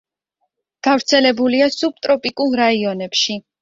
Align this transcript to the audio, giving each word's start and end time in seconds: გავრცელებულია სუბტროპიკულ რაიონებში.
გავრცელებულია 0.87 1.71
სუბტროპიკულ 1.79 2.61
რაიონებში. 2.67 3.43